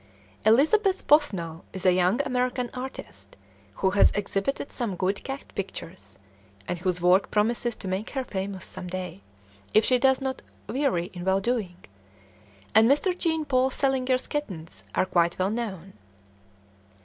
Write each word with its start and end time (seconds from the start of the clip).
Elizabeth 0.45 1.05
Bonsall 1.05 1.63
is 1.73 1.85
a 1.85 1.93
young 1.93 2.23
American 2.23 2.71
artist 2.73 3.37
who 3.75 3.91
has 3.91 4.09
exhibited 4.15 4.71
some 4.71 4.95
good 4.95 5.23
cat 5.23 5.53
pictures, 5.53 6.17
and 6.67 6.79
whose 6.79 6.99
work 6.99 7.29
promises 7.29 7.75
to 7.75 7.87
make 7.87 8.09
her 8.09 8.23
famous 8.23 8.65
some 8.65 8.87
day, 8.87 9.21
if 9.75 9.85
she 9.85 9.99
does 9.99 10.19
not 10.19 10.41
"weary 10.67 11.11
in 11.13 11.23
well 11.23 11.39
doing"; 11.39 11.75
and 12.73 12.89
Mr. 12.89 13.15
Jean 13.15 13.45
Paul 13.45 13.69
Selinger's 13.69 14.25
"Kittens" 14.25 14.83
are 14.95 15.05
quite 15.05 15.37
well 15.37 15.51
known. 15.51 15.93